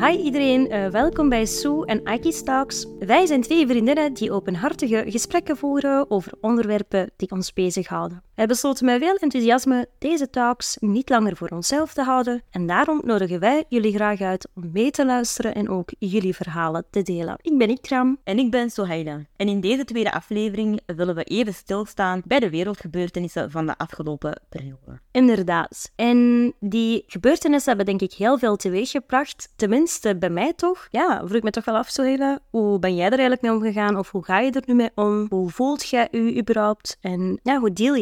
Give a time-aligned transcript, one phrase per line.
[0.00, 2.86] Hi iedereen, uh, welkom bij Sue en Aki Talks.
[2.98, 8.27] Wij zijn twee vriendinnen die openhartige gesprekken voeren over onderwerpen die ons bezighouden.
[8.38, 13.00] Wij besloten met veel enthousiasme deze talks niet langer voor onszelf te houden en daarom
[13.04, 17.38] nodigen wij jullie graag uit om mee te luisteren en ook jullie verhalen te delen.
[17.40, 18.18] Ik ben Ikram.
[18.24, 19.20] En ik ben Sohaila.
[19.36, 24.40] En in deze tweede aflevering willen we even stilstaan bij de wereldgebeurtenissen van de afgelopen
[24.48, 25.00] periode.
[25.10, 25.92] Inderdaad.
[25.96, 30.88] En die gebeurtenissen hebben denk ik heel veel teweeggebracht, tenminste bij mij toch.
[30.90, 33.96] Ja, vroeg ik me toch wel af, Sohaila, hoe ben jij er eigenlijk mee omgegaan
[33.96, 35.26] of hoe ga je er nu mee om?
[35.28, 36.96] Hoe voelt jij je überhaupt?
[37.00, 37.96] En ja, hoe deel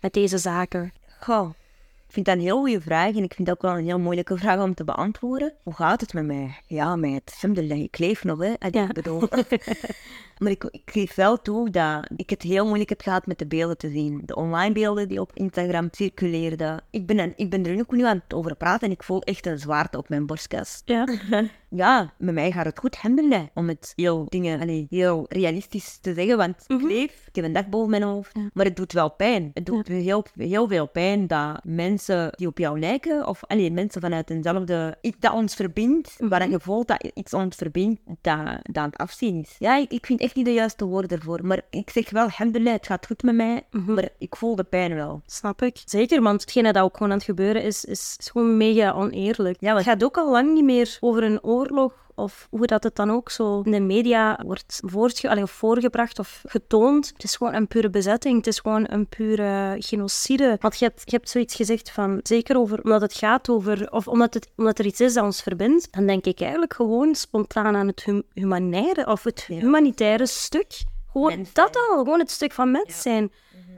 [0.00, 0.92] met deze zaken?
[1.20, 1.50] Goh,
[2.06, 3.98] ik vind dat een heel goede vraag en ik vind dat ook wel een heel
[3.98, 5.52] moeilijke vraag om te beantwoorden.
[5.62, 6.60] Hoe gaat het met mij?
[6.66, 8.54] Ja, met het alhamdulillah, ik leef nog, hè.
[8.70, 8.86] Ja.
[8.86, 9.28] Bedoel...
[10.42, 13.46] Maar ik, ik geef wel toe dat ik het heel moeilijk heb gehad met de
[13.46, 14.22] beelden te zien.
[14.24, 16.82] De online beelden die op Instagram circuleerden.
[16.90, 19.46] Ik ben, ik ben er ook nu aan het over praten en ik voel echt
[19.46, 20.82] een zwaarte op mijn borstkas.
[20.84, 21.08] Ja.
[21.74, 23.46] ja, met mij gaat het goed, alhamdulillah.
[23.54, 26.86] Om het heel, dingen, allee, heel realistisch te zeggen, want ik mhm.
[26.86, 28.34] leef, ik heb een dak boven mijn hoofd.
[28.52, 29.50] Maar het doet wel pijn.
[29.54, 34.00] Het doet heel, heel veel pijn dat mensen die op jou lijken, of allee, mensen
[34.00, 34.96] vanuit eenzelfde...
[35.00, 38.96] Iets dat ons verbindt, mm waar je voelt dat iets ons verbindt, dat, dat het
[38.96, 39.56] afzien is.
[39.58, 41.46] Ja, ik, ik vind echt niet de juiste woorden ervoor.
[41.46, 43.62] Maar ik zeg wel, alhamdulillah, het gaat goed met mij.
[43.70, 43.94] Mhm.
[43.94, 45.22] Maar ik voel de pijn wel.
[45.26, 45.82] Snap ik.
[45.84, 49.56] Zeker, want hetgene dat ook gewoon aan het gebeuren is, is, is gewoon mega oneerlijk.
[49.60, 52.96] Ja, het gaat ook al lang niet meer over een oorlog of hoe dat het
[52.96, 57.10] dan ook zo in de media wordt voortge voorgebracht of getoond.
[57.12, 58.36] Het is gewoon een pure bezetting.
[58.36, 60.56] Het is gewoon een pure genocide.
[60.60, 64.08] Want je hebt, je hebt zoiets gezegd van, zeker over, omdat het gaat over, of
[64.08, 67.76] omdat, het, omdat er iets is dat ons verbindt, dan denk ik eigenlijk gewoon spontaan
[67.76, 70.82] aan het hum humanitaire, of het humanitaire stuk.
[71.12, 73.32] Gewoon dat al, gewoon het stuk van mens zijn.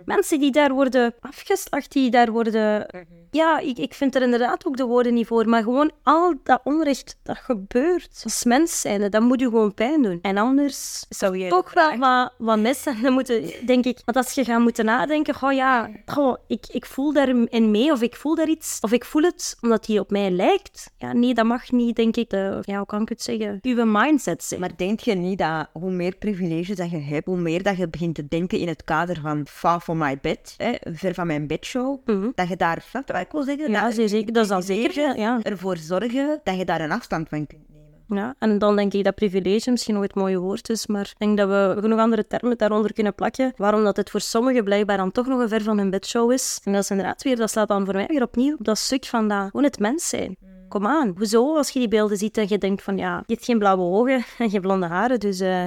[0.04, 4.66] Mensen die daar worden afgeslacht, die daar worden mhm ja, ik, ik vind er inderdaad
[4.66, 5.48] ook de woorden niet voor.
[5.48, 8.20] Maar gewoon al dat onrecht dat gebeurt.
[8.24, 10.18] Als mens zijn, dat moet je gewoon pijn doen.
[10.22, 13.02] En anders zou je toch wel wat, wat missen.
[13.02, 16.86] Dan moeten, denk ik, want als je gaat moeten nadenken, oh ja, goh, ik, ik
[16.86, 18.78] voel daarin mee of ik voel daar iets.
[18.80, 20.90] Of ik voel het omdat hij op mij lijkt.
[20.98, 23.84] Ja, nee, dat mag niet, denk ik, de, ja, hoe kan ik het zeggen, uw
[23.84, 24.60] mindset zijn.
[24.60, 27.88] Maar denk je niet dat hoe meer privileges dat je hebt, hoe meer dat je
[27.88, 31.46] begint te denken in het kader van far from my bed, hè, ver van mijn
[31.46, 32.84] bedshow, mm dat je daar
[33.20, 33.70] ik wil zeggen.
[33.70, 35.18] Ja, dat, zeker, dat is dan zeker.
[35.18, 35.40] Ja.
[35.42, 37.82] Ervoor zorgen dat je daar een afstand van kunt nemen.
[38.08, 41.18] Ja, en dan denk ik dat privilege misschien nog het mooie woord is, maar ik
[41.18, 43.52] denk dat we genoeg andere termen daaronder kunnen plakken.
[43.56, 46.60] Waarom dat het voor sommigen blijkbaar dan toch nog een ver van hun bedshow is.
[46.64, 49.04] En dat is inderdaad weer, dat slaat dan voor mij weer opnieuw op dat stuk
[49.04, 50.36] van dat, gewoon het mens zijn.
[50.40, 50.68] Mm.
[50.68, 53.44] Kom aan, hoezo als je die beelden ziet en je denkt van ja, je hebt
[53.44, 55.66] geen blauwe ogen en geen blonde haren, dus uh,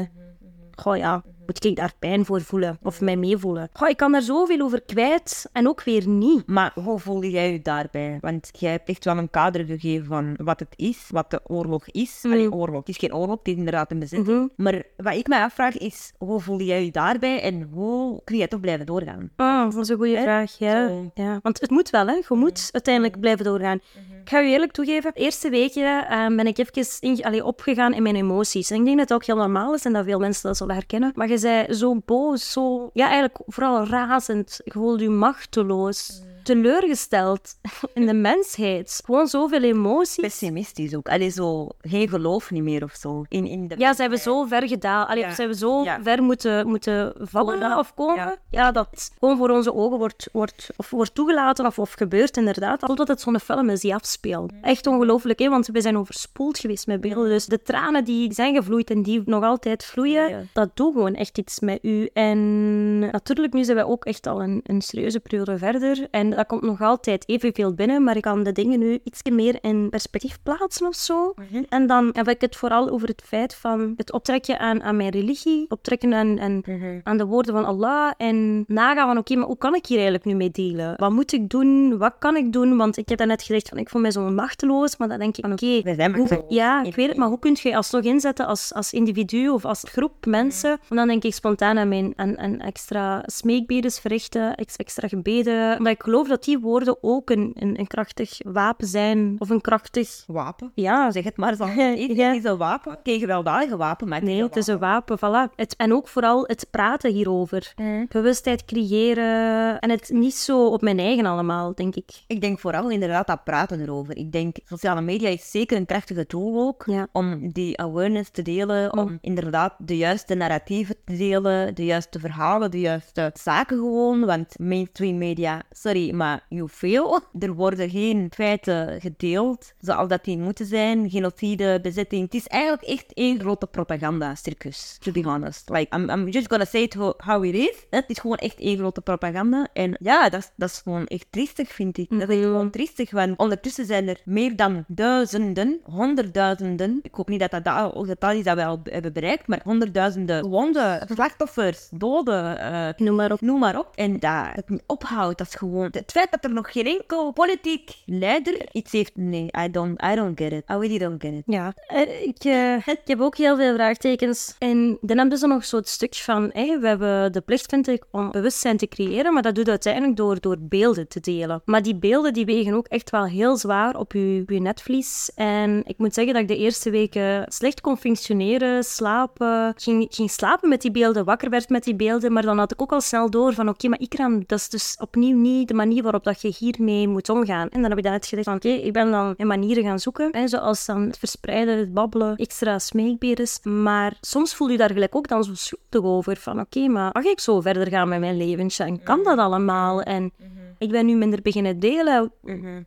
[0.75, 3.69] goh ja, moet ik daar pijn voor voelen of mij meevoelen?
[3.73, 6.47] Goh, ik kan daar zoveel over kwijt en ook weer niet.
[6.47, 8.17] Maar hoe voel jij je daarbij?
[8.21, 11.87] Want jij hebt echt wel een kader gegeven van wat het is, wat de oorlog
[11.87, 12.19] is.
[12.23, 12.53] Mm.
[12.53, 12.79] oorlog.
[12.79, 14.27] Het is geen oorlog, het is inderdaad een bezetting.
[14.27, 14.47] Mhm.
[14.55, 18.47] Maar wat ik mij afvraag is, hoe voel jij je daarbij en hoe kun je
[18.47, 19.29] toch blijven doorgaan?
[19.37, 20.91] Oh, dat is een goede vraag, ja.
[21.13, 21.39] ja.
[21.41, 22.13] Want het moet wel, hè.
[22.13, 23.79] Je moet uiteindelijk blijven doorgaan.
[23.93, 24.21] Mhm.
[24.21, 27.93] Ik ga je eerlijk toegeven, de eerste weken uh, ben ik even in, allee, opgegaan
[27.93, 28.69] in mijn emoties.
[28.69, 30.75] En ik denk dat het ook heel normaal is en dat veel mensen dat zullen
[30.75, 31.11] herkennen.
[31.15, 32.89] Maar je zei zo boos, zo...
[32.93, 34.59] Ja, eigenlijk vooral razend.
[34.63, 37.55] Je voelde je machteloos teleurgesteld
[37.93, 39.01] in de mensheid.
[39.05, 40.15] Gewoon zoveel emoties.
[40.15, 41.09] Pessimistisch ook.
[41.09, 43.25] Allee, zo geen geloof niet meer of zo.
[43.29, 45.07] In, in de ja, ze hebben zo ver gedaan.
[45.07, 45.29] Allee, ja.
[45.29, 48.39] Ze hebben zo ver moeten, moeten vallen of komen.
[48.49, 48.71] Ja.
[48.71, 52.79] dat gewoon voor onze ogen wordt, wordt, of wordt toegelaten of, of gebeurt inderdaad.
[52.79, 54.51] Totdat het zo'n film is die afspeelt.
[54.61, 55.49] Echt ongelooflijk, hè?
[55.49, 57.29] want we zijn overspoeld geweest met beelden.
[57.29, 61.37] Dus de tranen die zijn gevloeid en die nog altijd vloeien, dat doet gewoon echt
[61.37, 62.09] iets met u.
[62.13, 66.07] En natuurlijk, nu zijn we ook echt al een, een serieuze periode verder.
[66.11, 69.57] En dat komt nog altijd evenveel binnen, maar ik kan de dingen nu iets meer
[69.61, 71.33] in perspectief plaatsen of zo.
[71.35, 71.63] Mhm.
[71.69, 75.09] En dan heb ik het vooral over het feit van het optrekken aan, aan mijn
[75.09, 76.99] religie, optrekken aan, aan, mhm.
[77.03, 80.25] aan de woorden van Allah en nagaan van oké, maar hoe kan ik hier eigenlijk
[80.25, 80.93] nu mee delen?
[80.97, 81.97] Wat moet ik doen?
[81.97, 82.77] Wat kan ik doen?
[82.77, 85.43] Want ik heb net gezegd van ik voel mij zo machteloos, maar dan denk ik
[85.43, 88.93] van oké, okay, ja, ik weet het, maar hoe kun je alsnog inzetten als, als
[88.93, 90.79] individu of als groep mensen?
[90.89, 95.93] En dan denk ik spontaan aan mijn aan, aan extra smeekbedes verrichten, extra gebeden, omdat
[95.93, 99.35] ik geloof dat die woorden ook een, een, een, krachtig wapen zijn.
[99.37, 100.23] Of een krachtig...
[100.27, 100.71] Wapen?
[100.73, 101.11] Ja.
[101.11, 101.55] Zeg het maar.
[101.55, 101.65] Zo.
[101.65, 102.31] Het ja.
[102.31, 102.99] is een wapen.
[103.03, 105.17] Geen gewelddadige wapen, maar Nee, het is een wapen.
[105.17, 105.55] Voilà.
[105.55, 107.73] Het, en ook vooral het praten hierover.
[108.09, 109.79] Bewustheid creëren.
[109.79, 112.09] En het niet zo op mijn eigen allemaal, denk ik.
[112.27, 114.17] Ik denk vooral inderdaad dat praten erover.
[114.17, 116.85] Ik denk, sociale media is zeker een krachtige tool ook.
[117.11, 118.97] Om die awareness te delen.
[118.97, 121.75] Om inderdaad de juiste narratieven te delen.
[121.75, 124.25] De juiste verhalen, de juiste zaken gewoon.
[124.25, 127.19] Want mainstream media, sorry, maar fail.
[127.39, 131.09] Er worden geen feiten gedeeld zoals dat die moeten zijn.
[131.09, 132.23] Genocide, bezetting.
[132.23, 135.69] Het is eigenlijk echt één grote propaganda-circus, to be honest.
[135.69, 137.85] Like, I'm, I'm just gonna say it how it is.
[137.89, 139.67] Het is gewoon echt één grote propaganda.
[139.73, 142.19] En ja, dat, dat is gewoon echt triestig, vind ik.
[142.19, 146.99] Dat is gewoon triestig, want ondertussen zijn er meer dan duizenden, honderdduizenden.
[147.01, 150.43] Ik hoop niet dat dat dat getal is dat we al hebben bereikt, maar honderdduizenden
[150.43, 153.41] gewonde slachtoffers, doden, uh, noem maar op.
[153.41, 153.89] Noem maar op.
[153.95, 155.91] En dat het niet ophoudt, dat is gewoon...
[155.97, 159.11] Het feit dat er nog geen enkel politiek leider iets heeft...
[159.15, 160.63] Nee, I don't, I don't get it.
[160.69, 161.43] I really don't get it.
[161.45, 164.55] Ja, uh, ik, uh, ik heb ook heel veel vraagtekens.
[164.59, 166.49] En dan hebben ze nog zo'n stukje van...
[166.53, 170.15] Hey, we hebben de plicht, vind ik, om bewustzijn te creëren, maar dat doet uiteindelijk
[170.15, 171.61] door, door beelden te delen.
[171.65, 175.31] Maar die beelden die wegen ook echt wel heel zwaar op je, je netvlies.
[175.35, 179.73] En ik moet zeggen dat ik de eerste weken slecht kon functioneren, slapen.
[179.77, 182.81] Ging, ging slapen met die beelden, wakker werd met die beelden, maar dan had ik
[182.81, 185.85] ook al snel door van oké, maar Ikram, dat is dus opnieuw niet de manier
[185.95, 187.69] waarop dat je hiermee moet omgaan.
[187.69, 190.47] En dan heb ik net gezegd van oké, ik ben dan manieren gaan zoeken, hè,
[190.47, 193.59] zoals dan het verspreiden, het babbelen, extra smeekberes.
[193.63, 197.23] Maar soms voel je daar gelijk ook dan zo schuldig over van oké, maar mag
[197.23, 198.85] ik zo verder gaan met mijn leven?
[198.85, 200.01] En kan dat allemaal?
[200.01, 200.31] En
[200.77, 202.31] ik ben nu minder beginnen delen.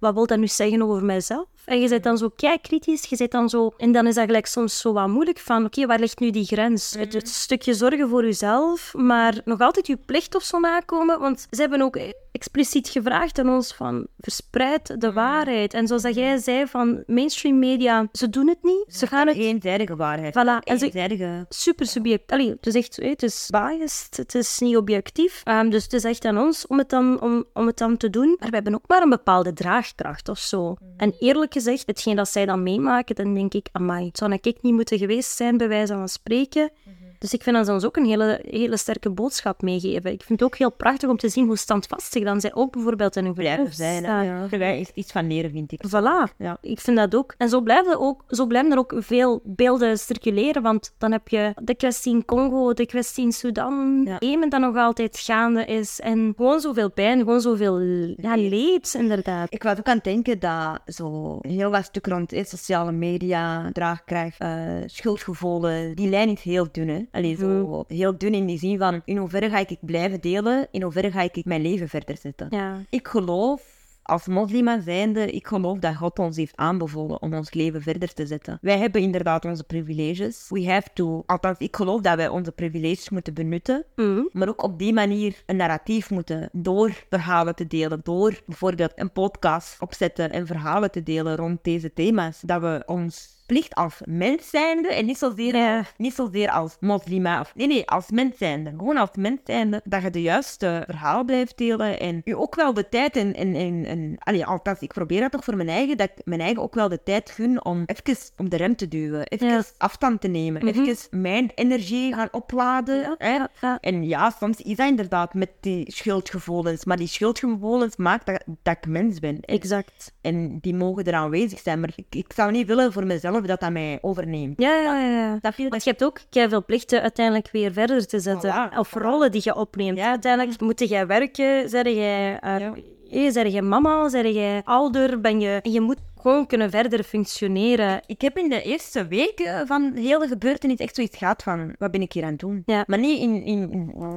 [0.01, 1.47] Wat wil dat nu zeggen over mijzelf?
[1.65, 3.73] En je bent dan zo kei kritisch, je zit dan zo...
[3.77, 6.45] En dan is dat gelijk soms zo wat moeilijk van, oké, waar ligt nu die
[6.45, 6.95] grens?
[6.99, 11.21] Het, het, stukje zorgen voor jezelf, maar nog altijd je plicht of zo nakomen.
[11.21, 11.99] Want ze hebben ook
[12.33, 15.75] expliciet gevraagd aan ons van, verspreid de waarheid.
[15.75, 18.85] En zoals dat jij zei van, mainstream media, ze doen het niet.
[18.87, 19.37] Ze gaan het...
[19.37, 20.35] Eenzijdige waarheid.
[20.39, 20.65] Voilà.
[20.65, 21.47] En.
[21.49, 22.39] Super subjectief.
[22.39, 25.43] Allee, het is echt, het is biased, het is niet objectief.
[25.45, 28.11] Um, dus het is echt aan ons om het, dan, om, om het dan te
[28.11, 28.37] doen.
[28.39, 30.77] Maar we hebben ook maar een bepaalde draagkracht of zo.
[30.97, 34.75] En eerlijk gezegd, hetgeen dat zij dan meemaken, dan denk ik, amai, zou ik niet
[34.75, 36.71] moeten geweest zijn, bij wijze van spreken.
[37.21, 40.13] Dus ik vind dat ze ons ook een hele, hele sterke boodschap meegeven.
[40.13, 43.17] Ik vind het ook heel prachtig om te zien hoe standvastig dan zij ook bijvoorbeeld
[43.17, 44.03] in hun geloof zijn.
[44.03, 44.47] Ja.
[44.51, 45.81] Daar is iets van leren, vind ik.
[45.87, 46.59] Voilà, ja.
[46.61, 47.35] ik vind dat ook.
[47.39, 51.53] En zo blijven, ook, zo blijven er ook veel beelden circuleren, want dan heb je
[51.63, 54.17] de kwestie in Congo, de kwestie in Sudan, ja.
[54.19, 56.01] Jemen dat nog altijd gaande is.
[56.01, 57.81] En gewoon zoveel pijn, gewoon zoveel
[58.17, 59.53] ja, leed, inderdaad.
[59.53, 64.43] Ik was ook aan het denken dat zo heel wat stuk rond sociale media, draagkracht,
[64.43, 64.49] uh,
[64.87, 67.09] schuldgevoelens, die lijn is heel dun, hè.
[67.11, 70.83] Allee, zo heel dun in die zin van in hoeverre ga ik blijven delen, in
[70.83, 72.47] hoeverre ga ik mijn leven verder zetten.
[72.51, 72.79] Ja.
[72.91, 77.83] Ik geloof als moslima zijnde, ik geloof dat God ons heeft aanbevolen om ons leven
[77.83, 78.59] verder te zetten.
[78.61, 80.47] Wij hebben inderdaad onze privileges.
[80.49, 84.29] We have to, althans, ik geloof dat wij onze privileges moeten benutten, mm.
[84.33, 89.13] maar ook op die manier een narratief moeten door verhalen te delen, door bijvoorbeeld een
[89.13, 94.51] podcast opzetten en verhalen te delen rond deze thema's, dat we ons plicht als mens
[94.51, 95.85] zijnde en niet zozeer, ja.
[95.97, 97.41] niet zozeer als moslima.
[97.41, 98.71] Of, nee, nee, als mens zijnde.
[98.71, 102.75] Gewoon als mens zijnde dat je de juiste verhaal blijft delen en je ook wel
[102.75, 103.35] de tijd en...
[103.35, 106.41] en, en, en allee, althans, ik probeer dat toch voor mijn eigen, dat ik mijn
[106.41, 109.27] eigen ook wel de tijd gun om even om de rem te duwen.
[109.27, 109.63] Even Ja.
[109.79, 110.65] afstand te nemen.
[110.65, 110.81] Mhm.
[110.81, 113.15] Even mijn energie gaan opladen.
[113.19, 113.75] hè.
[113.81, 116.85] En ja, soms is dat inderdaad met die schuldgevoelens.
[116.85, 119.41] Maar die schuldgevoelens maakt dat, dat ik mens ben.
[119.41, 120.13] Exact.
[120.21, 121.81] En die mogen er aanwezig zijn.
[121.81, 124.61] Maar ik, ik zou niet willen voor mezelf dat dat mij overneemt.
[124.61, 125.39] Ja, ja, ja.
[125.41, 128.71] Dat Want je hebt ook veel plichten uiteindelijk weer verder te zetten.
[128.73, 129.99] Voilà, Of rollen die je opneemt.
[129.99, 130.09] Ja.
[130.11, 132.59] Uiteindelijk moet jij werken, zeg jij, uh,
[133.05, 133.31] Ja.
[133.31, 135.61] zeg jij mama, zeg jij ouder, ben je...
[135.63, 138.01] En je moet gewoon kunnen verder functioneren.
[138.07, 141.91] Ik heb in de eerste weken van de hele gebeurtenis echt zoiets gehad van, wat
[141.91, 142.63] ben ik hier aan het doen?
[142.67, 142.85] Ja.
[142.87, 143.71] Maar niet in, in,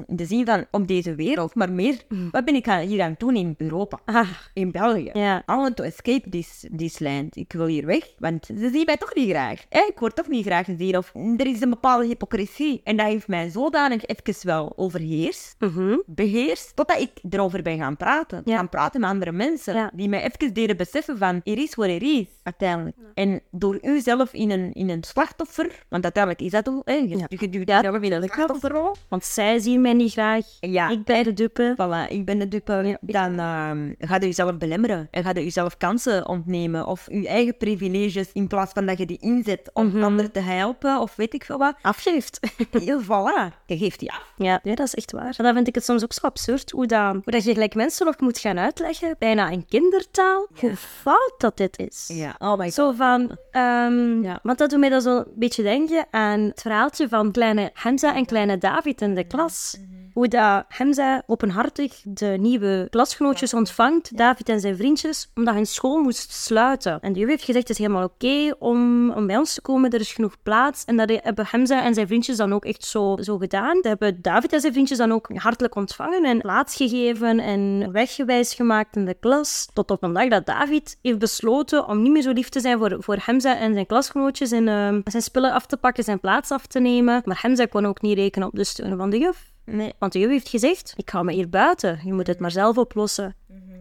[0.08, 1.96] in de zin van op deze wereld, maar meer,
[2.32, 4.00] wat ben ik hier aan het doen in Europa?
[4.06, 5.10] Ah, In België.
[5.14, 5.38] ja.
[5.38, 7.36] I want to escape this, this land.
[7.36, 9.66] Ik wil hier weg, want ze zien mij toch niet graag.
[9.70, 10.98] Eh, ik word toch niet graag gezien.
[10.98, 12.82] Of er is een bepaalde hypocrisie.
[12.84, 15.98] En dat heeft mij zodanig even wel overheerst, Mhm.
[16.06, 18.42] beheerst, totdat ik erover ben gaan praten.
[18.46, 18.56] Ja.
[18.56, 19.92] Gaan praten met andere mensen, Ja.
[19.94, 22.96] die mij even deden beseffen van, er is wat er is, uiteindelijk.
[23.14, 26.94] En door u zelf in een, in een slachtoffer, want uiteindelijk is dat ook, hè,
[26.94, 27.26] je, Ja.
[27.30, 27.70] je duwt
[28.04, 28.96] in een slachtofferrol.
[29.08, 30.46] Want zij zien mij niet graag.
[30.60, 30.90] Ja.
[30.90, 31.74] Ik ben de dupe.
[31.78, 32.98] Voilà, ik ben de dupe.
[33.02, 35.08] Dan ehm ga je jezelf belemmeren.
[35.12, 36.86] En ga je jezelf kansen ontnemen.
[36.88, 40.04] Of je eigen privileges, in plaats van dat je die inzet om Mhm.
[40.04, 41.00] anderen te helpen.
[41.00, 41.76] Of weet ik veel wat.
[41.82, 42.40] Afgeeft.
[42.72, 43.54] Heel voilà.
[43.66, 44.34] Je geeft die af.
[44.38, 45.34] Ja, nee, dat is echt waar.
[45.38, 47.76] En dan vind ik het soms ook zo absurd hoe, dat, hoe dat je gelijk
[47.76, 51.83] mensen nog moet gaan uitleggen, bijna in kindertaal, hoe fout dat dit is.
[52.08, 52.74] Ja, oh my god.
[52.74, 54.40] Zo van, ehm, Ja.
[54.44, 58.16] want dat doet mij dan zo een beetje denken aan het verhaaltje van kleine Hamza
[58.16, 59.78] en kleine David in de klas.
[60.14, 66.02] Hoe dat Hamza openhartig de nieuwe klasgenootjes ontvangt, David en zijn vriendjes, omdat hun school
[66.02, 67.00] moest sluiten.
[67.02, 69.90] En de juf heeft gezegd, het is helemaal oké om, om bij ons te komen,
[69.92, 70.86] er is genoeg plaats.
[70.86, 73.74] En dat hebben Hamza en zijn vriendjes dan ook echt zo, zo gedaan.
[73.76, 78.54] Dat hebben David en zijn vriendjes dan ook hartelijk ontvangen en plaats gegeven en weggewijs
[78.54, 79.68] gemaakt in de klas.
[79.74, 82.78] Tot op een dag dat David heeft besloten om niet meer zo lief te zijn
[82.78, 86.52] voor, voor Hamza en zijn klasgenootjes en ehm, zijn spullen af te pakken, zijn plaats
[86.52, 87.22] af te nemen.
[87.26, 89.52] Maar Hamza kon ook niet rekenen op de steun van de juf.
[89.66, 89.94] Nee.
[90.00, 92.78] Want de juf heeft gezegd, ik hou me hier buiten, je moet het maar zelf
[92.78, 93.36] oplossen.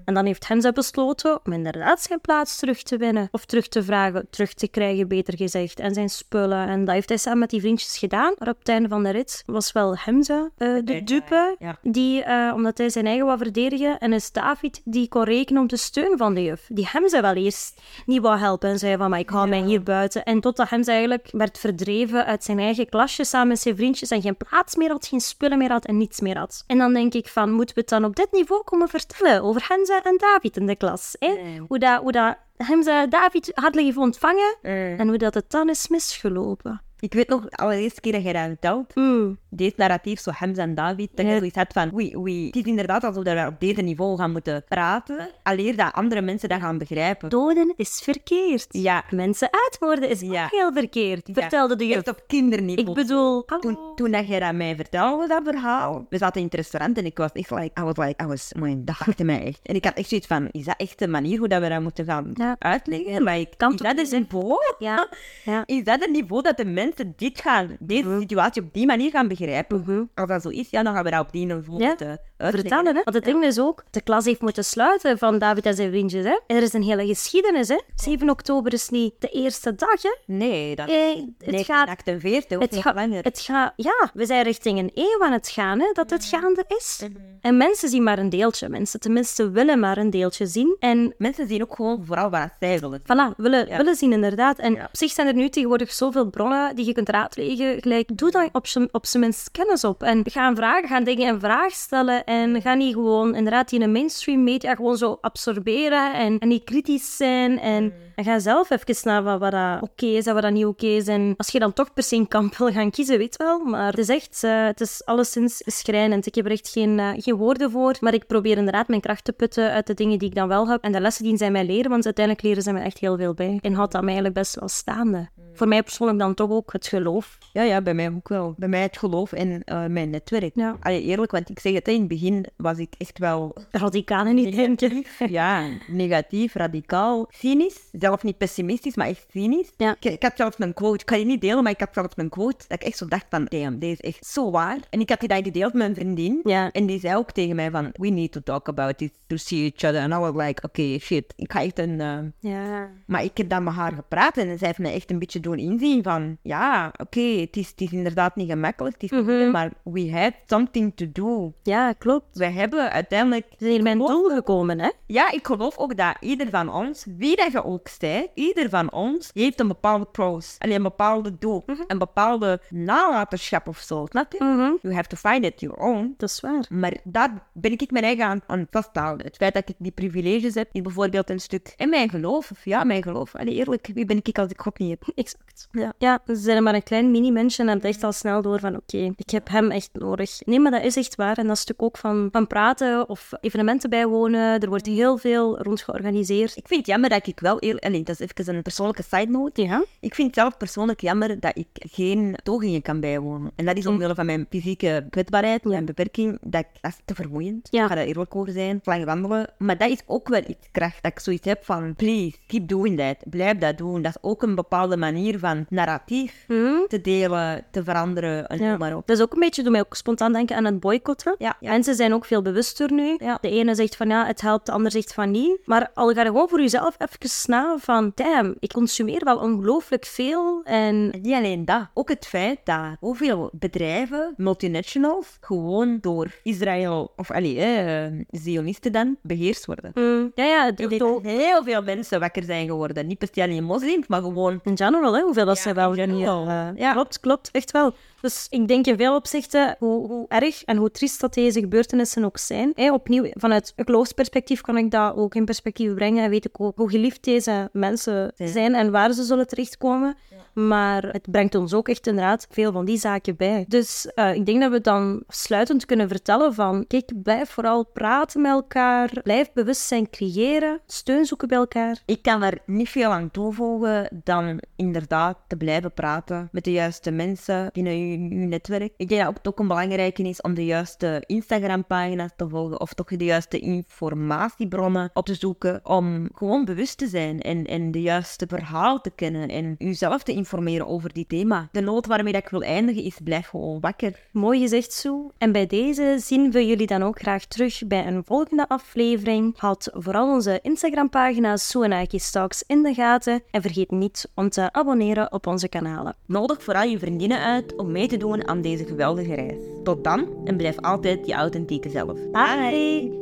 [0.05, 3.29] En dan heeft Hamza besloten om inderdaad zijn plaats terug te winnen.
[3.31, 5.81] Of terug te vragen, terug te krijgen, beter gezegd.
[5.81, 6.69] En zijn spullen.
[6.69, 8.35] En dat heeft hij samen met die vriendjes gedaan.
[8.39, 11.57] Maar op het einde van de rit was wel Hamza eh, de dupe.
[11.59, 11.79] ja.
[11.83, 13.99] Die, eh, omdat hij zijn eigen wou verdedigen.
[13.99, 16.67] En is David die kon rekenen op de steun van de juf.
[16.69, 18.71] Die Hamza wel eerst niet wou helpen.
[18.71, 20.25] En zei van, maar ik hou mij hier buiten.
[20.25, 24.11] En totdat Hamza eigenlijk werd verdreven uit zijn eigen klasje samen met zijn vriendjes.
[24.11, 26.65] En geen plaats meer had, geen spullen meer had en niets meer had.
[26.67, 29.43] En dan denk ik van, moeten we het dan op dit niveau komen vertellen?
[29.43, 31.17] Over Hamza en David in de klas.
[31.19, 31.29] Hè?
[31.29, 31.61] Nee.
[31.69, 34.57] Hoe, dat, hoe dat Hamza David hartelijk heeft ontvangen.
[34.63, 34.99] Mm.
[34.99, 36.83] En hoe dat het dan is misgelopen.
[37.03, 39.39] Ik weet nog, de allereerste keer dat jij dat vertelt, Mm.
[39.51, 42.63] deze narratief, zo Hamza en David, dat je zoiets had van, oei, oei, het is
[42.63, 46.79] inderdaad alsof we op deze niveau gaan moeten praten, alleen dat andere mensen dat gaan
[46.79, 47.29] begrijpen.
[47.29, 48.67] Doden is verkeerd.
[48.69, 49.05] Ja.
[49.11, 50.45] Mensen uitmoorden is Ja.
[50.45, 51.29] ook heel verkeerd.
[51.33, 51.95] Vertelde de.
[51.95, 52.89] Echt op kinderniveau.
[52.89, 53.61] Ik bedoel, hallo.
[53.63, 57.05] Toen, toen dat jij dat mij vertelde, dat verhaal, we zaten in het restaurant en
[57.05, 59.61] ik was echt like, I was like, I was, man, dat pakte mij echt.
[59.63, 61.81] En ik had echt zoiets van, is dat echt de manier hoe dat we dat
[61.83, 62.57] moeten gaan Ja.
[62.59, 63.23] uitleggen?
[63.23, 64.57] Like, Kan is dat een niveau?
[64.79, 65.09] Ja.
[65.45, 65.63] Ja.
[65.67, 69.29] Is dat een niveau dat de mensen dit gaan, deze situatie op die manier gaan
[69.29, 69.81] begrijpen?
[69.81, 70.05] Mhm.
[70.15, 72.21] Als dat zo is, ja, dan gaan we dat op die uitleggen.
[72.51, 73.01] Vertellen, hè?
[73.05, 76.25] Want het ding is ook, de klas heeft moeten sluiten van David en zijn vriendjes,
[76.25, 76.39] hè?
[76.47, 77.79] En er is een hele geschiedenis, hè?
[77.97, 80.17] 7 oktober is niet de eerste dag, hè?
[80.27, 80.95] Nee, dat Eh,
[81.39, 83.25] het gaat 1948 of Het nog gaat, langer.
[83.25, 86.65] het gaat, ja, we zijn richting een eeuw aan het gaan, hè, dat het gaande
[86.69, 87.01] is.
[87.03, 87.21] Mhm.
[87.41, 88.69] En mensen zien maar een deeltje.
[88.69, 90.77] Mensen tenminste willen maar een deeltje zien.
[90.79, 93.01] En Mensen zien ook gewoon vooral wat zij willen.
[93.03, 93.77] voilà, willen, Ja.
[93.77, 94.59] willen zien inderdaad.
[94.59, 94.83] En Ja.
[94.85, 97.81] op zich zijn er nu tegenwoordig zoveel bronnen die je kunt raadplegen.
[97.83, 100.03] Gelijk, doe daar op zijn minst kennis op.
[100.03, 102.25] En ga vragen, ga dingen in vraag stellen.
[102.33, 106.15] En ga niet gewoon inderdaad die in de mainstream media gewoon zo absorberen.
[106.15, 107.59] En, en niet kritisch zijn.
[107.59, 107.93] En, en
[108.25, 111.07] ga zelf even naar wat, wat dat oké is en wat dat niet oké is.
[111.07, 113.59] En als je dan toch per se een kamp wil gaan kiezen, weet wel.
[113.65, 116.27] Maar het is echt, eh, het is alleszins schrijnend.
[116.27, 117.97] Ik heb er echt geen, eh, geen woorden voor.
[118.01, 120.69] Maar ik probeer inderdaad mijn kracht te putten uit de dingen die ik dan wel
[120.69, 120.83] heb.
[120.83, 123.35] En de lessen die zij mij leren, want uiteindelijk leren ze mij echt heel veel
[123.35, 123.59] bij.
[123.61, 125.29] En houdt dat mij eigenlijk best wel staande.
[125.55, 127.39] Voor mij persoonlijk dan toch ook het geloof.
[127.53, 128.55] Ja, ja, bij mij ook wel.
[128.57, 130.53] Bij mij het geloof en eh, mijn netwerk.
[130.55, 130.77] Ja.
[130.81, 134.57] Allee, eerlijk, want ik zeg het, in het begin was ik echt wel Radicaal niet
[134.57, 135.05] denken.
[135.39, 137.89] ja, negatief, radicaal, cynisch.
[138.13, 139.71] Zelf niet pessimistisch, maar echt cynisch.
[139.77, 139.97] Ja.
[140.01, 142.13] Ik, ik had zelfs een quote, ik kan je niet delen, maar ik had zelfs
[142.17, 144.79] een quote dat ik echt zo dacht van, damn, deze is echt zo waar.
[144.91, 146.41] En ik had die dan gedeeld met een vriendin.
[146.45, 146.71] Ja.
[146.73, 149.63] En die zei ook tegen mij van, we need to talk about this to see
[149.63, 150.01] each other.
[150.03, 152.01] And I was like, oké, shit, ik ga echt een...
[152.01, 152.91] eh, Ja.
[153.07, 155.59] Maar ik heb dan met haar gepraat en zij heeft mij echt een beetje doen
[155.59, 159.51] inzien van, ja, oké, het, is, het is inderdaad niet gemakkelijk, het is Mhm.
[159.51, 161.53] maar we had something to do.
[161.63, 162.39] Ja, klopt.
[162.39, 163.47] We hebben uiteindelijk...
[163.59, 164.91] We zijn een doel gekomen, hè?
[165.07, 167.89] Ja, ik geloof ook dat ieder van ons, wie dat je ook
[168.35, 170.57] ieder van ons heeft een bepaalde pros.
[170.59, 171.65] Alleen een bepaalde doel.
[171.87, 174.45] Een bepaalde nalatenschap of zo, snap je?
[174.45, 174.73] Mhm.
[174.83, 176.15] You have to find it your own.
[176.17, 176.67] Dat is waar.
[176.69, 179.27] Maar daar ben ik mijn eigen aan, aan vasthouden.
[179.27, 181.75] Het feit dat ik die privileges heb, is bijvoorbeeld een stuk.
[181.77, 183.35] En mijn geloof, of ja, mijn geloof.
[183.35, 185.13] Allee, eerlijk, wie ben ik als ik God niet heb?
[185.25, 185.69] Exact.
[185.73, 185.93] Ja.
[185.99, 189.13] ja, ze zijn maar een klein mini-mensje en hebben echt al snel door van oké,
[189.17, 190.41] ik heb hem echt nodig.
[190.45, 191.39] Nee, maar dat is echt waar.
[191.39, 194.61] En dat stuk ook van, van praten of evenementen bijwonen.
[194.61, 196.57] Er wordt heel veel rond georganiseerd.
[196.57, 197.82] Ik vind het jammer dat ik wel eerlijk...
[197.83, 199.63] Allee, dat is even een persoonlijke side note.
[199.63, 199.85] Ja.
[200.01, 203.51] Ik vind het zelf persoonlijk jammer dat ik geen togingen kan bijwonen.
[203.57, 206.39] En dat is omwille van mijn fysieke kwetsbaarheid, mijn beperking.
[206.43, 207.69] Dat, ik, dat is te vermoeiend.
[207.71, 207.83] Ja.
[207.83, 208.81] Ik ga daar eerlijk over zijn.
[208.85, 209.51] Lang wandelen.
[209.59, 211.03] Maar dat is ook wel iets kracht.
[211.03, 213.17] Dat ik zoiets heb van, please, keep doing that.
[213.31, 214.03] Blijf dat doen.
[214.03, 216.87] Dat is ook een bepaalde manier van narratief Hm?
[216.89, 218.77] te delen, te veranderen en Ja.
[218.77, 219.07] maar op.
[219.07, 221.35] Dat is ook een beetje, doet mij ook spontaan denken aan het boycotten.
[221.39, 221.57] Ja.
[221.61, 223.17] Mensen zijn ook veel bewuster nu.
[223.19, 223.39] Ja.
[223.41, 225.59] De ene zegt van ja, het helpt, de ander zegt van niet.
[225.65, 230.05] Maar al ga je gewoon voor jezelf even na van, damn, ik consumeer wel ongelooflijk
[230.05, 230.61] veel.
[230.65, 231.87] En niet alleen dat.
[231.95, 239.17] Ook het feit dat hoeveel bedrijven, multinationals, gewoon door Israël, of allee, eh, Zionisten dan,
[239.23, 239.91] beheerst worden.
[239.95, 243.07] hm, ja, ja, ook dat heel veel mensen wakker zijn geworden.
[243.07, 244.61] Niet per se alleen moslims, maar gewoon...
[244.65, 246.93] in general, hè, hoeveel dat Ja, ze wel general, Eh, ja.
[246.93, 247.95] Klopt, klopt, echt wel.
[248.23, 252.25] Dus ik denk in veel opzichten, hoe, hoe erg en hoe triest dat deze gebeurtenissen
[252.25, 252.73] ook zijn.
[252.75, 256.25] Hè, opnieuw, vanuit een geloofsperspectief kan ik dat ook in perspectief brengen.
[256.25, 260.17] En weet ik ook hoe geliefd deze mensen zijn en waar ze zullen terechtkomen.
[260.55, 263.65] Maar het brengt ons ook echt inderdaad veel van die zaken bij.
[263.69, 268.41] Dus uh, ik denk dat we dan sluitend kunnen vertellen van, kijk, blijf vooral praten
[268.41, 272.03] met elkaar, blijf bewustzijn creëren, steun zoeken bij elkaar.
[272.07, 277.11] Ik kan er niet veel aan toevoegen dan inderdaad te blijven praten met de juiste
[277.11, 278.93] mensen binnen je, netwerk.
[278.97, 282.95] Ik denk dat het ook een belangrijke is om de juiste Instagram-pagina's te volgen of
[282.95, 288.03] toch de juiste informatiebronnen op te zoeken om gewoon bewust te zijn en, en de
[288.03, 291.69] juiste verhaal te kennen en jezelf te informeren over die thema.
[291.73, 294.29] De nood waarmee dat ik wil eindigen is blijf gewoon wakker.
[294.33, 295.31] Mooi gezegd, Sue.
[295.39, 299.55] En bij deze zien we jullie dan ook graag terug bij een volgende aflevering.
[299.59, 304.49] Houd vooral onze Instagram-pagina Sue en Aiki Stalks in de gaten en vergeet niet om
[304.49, 306.17] te abonneren op onze kanalen.
[306.27, 309.63] Nodig vooral je vriendinnen uit om te doen aan deze geweldige reis.
[309.83, 312.19] Tot dan en blijf altijd je authentieke zelf.
[312.33, 313.22] Bye!